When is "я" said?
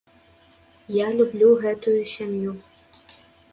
0.95-1.07